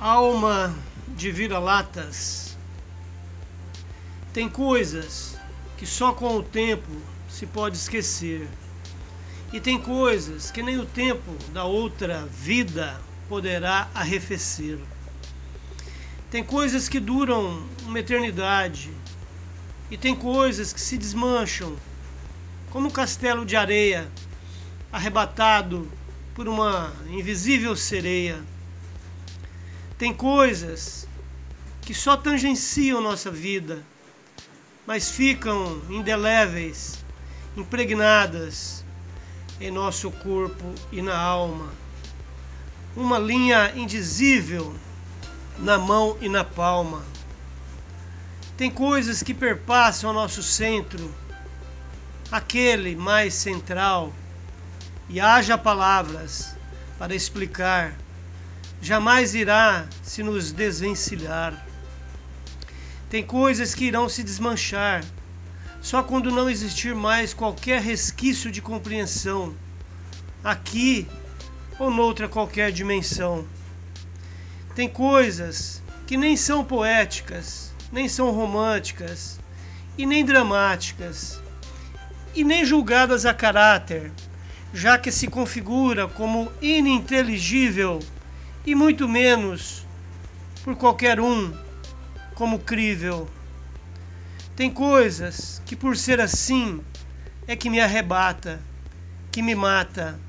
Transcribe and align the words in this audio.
Alma 0.00 0.72
de 1.08 1.32
vira-latas. 1.32 2.56
Tem 4.32 4.48
coisas 4.48 5.36
que 5.76 5.84
só 5.84 6.12
com 6.12 6.36
o 6.36 6.42
tempo 6.42 6.88
se 7.28 7.46
pode 7.46 7.76
esquecer. 7.76 8.48
E 9.52 9.58
tem 9.58 9.76
coisas 9.76 10.52
que 10.52 10.62
nem 10.62 10.78
o 10.78 10.86
tempo 10.86 11.34
da 11.52 11.64
outra 11.64 12.24
vida 12.26 13.00
poderá 13.28 13.88
arrefecer. 13.92 14.78
Tem 16.30 16.44
coisas 16.44 16.88
que 16.88 17.00
duram 17.00 17.66
uma 17.84 17.98
eternidade. 17.98 18.92
E 19.90 19.96
tem 19.96 20.14
coisas 20.14 20.72
que 20.72 20.80
se 20.80 20.96
desmancham, 20.96 21.76
como 22.70 22.86
um 22.86 22.92
castelo 22.92 23.44
de 23.44 23.56
areia 23.56 24.08
arrebatado 24.92 25.90
por 26.36 26.46
uma 26.46 26.92
invisível 27.10 27.74
sereia. 27.74 28.40
Tem 29.98 30.14
coisas 30.14 31.08
que 31.82 31.92
só 31.92 32.16
tangenciam 32.16 33.00
nossa 33.00 33.32
vida, 33.32 33.82
mas 34.86 35.10
ficam 35.10 35.82
indeléveis, 35.90 37.04
impregnadas 37.56 38.84
em 39.60 39.72
nosso 39.72 40.12
corpo 40.12 40.72
e 40.92 41.02
na 41.02 41.18
alma. 41.18 41.68
Uma 42.94 43.18
linha 43.18 43.72
indizível 43.74 44.72
na 45.58 45.76
mão 45.76 46.16
e 46.20 46.28
na 46.28 46.44
palma. 46.44 47.02
Tem 48.56 48.70
coisas 48.70 49.20
que 49.20 49.34
perpassam 49.34 50.10
o 50.10 50.12
nosso 50.12 50.44
centro, 50.44 51.12
aquele 52.30 52.94
mais 52.94 53.34
central, 53.34 54.12
e 55.08 55.18
haja 55.18 55.58
palavras 55.58 56.54
para 56.98 57.16
explicar 57.16 57.96
jamais 58.80 59.34
irá 59.34 59.86
se 60.02 60.22
nos 60.22 60.52
desvencilhar. 60.52 61.66
Tem 63.10 63.22
coisas 63.22 63.74
que 63.74 63.84
irão 63.84 64.08
se 64.08 64.22
desmanchar 64.22 65.04
só 65.80 66.02
quando 66.02 66.30
não 66.30 66.50
existir 66.50 66.94
mais 66.94 67.32
qualquer 67.32 67.80
resquício 67.80 68.50
de 68.50 68.60
compreensão, 68.60 69.54
aqui 70.42 71.06
ou 71.78 71.90
noutra 71.90 72.28
qualquer 72.28 72.72
dimensão. 72.72 73.46
Tem 74.74 74.88
coisas 74.88 75.82
que 76.06 76.16
nem 76.16 76.36
são 76.36 76.64
poéticas, 76.64 77.72
nem 77.92 78.08
são 78.08 78.30
românticas, 78.30 79.38
e 79.96 80.06
nem 80.06 80.24
dramáticas, 80.24 81.40
e 82.34 82.44
nem 82.44 82.64
julgadas 82.64 83.26
a 83.26 83.34
caráter, 83.34 84.12
já 84.72 84.98
que 84.98 85.10
se 85.10 85.26
configura 85.26 86.06
como 86.06 86.52
ininteligível 86.60 88.00
e 88.68 88.74
muito 88.74 89.08
menos 89.08 89.86
por 90.62 90.76
qualquer 90.76 91.18
um 91.18 91.56
como 92.34 92.58
crível. 92.58 93.26
Tem 94.54 94.70
coisas 94.70 95.62
que, 95.64 95.74
por 95.74 95.96
ser 95.96 96.20
assim, 96.20 96.82
é 97.46 97.56
que 97.56 97.70
me 97.70 97.80
arrebata, 97.80 98.60
que 99.32 99.40
me 99.40 99.54
mata, 99.54 100.20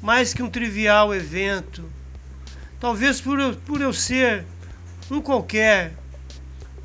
mais 0.00 0.32
que 0.32 0.44
um 0.44 0.48
trivial 0.48 1.12
evento. 1.12 1.84
Talvez 2.78 3.20
por 3.20 3.40
eu, 3.40 3.56
por 3.56 3.80
eu 3.80 3.92
ser 3.92 4.44
um 5.10 5.20
qualquer, 5.20 5.92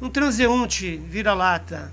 um 0.02 0.09
transeunte 0.09 0.98
vira-lata. 0.98 1.92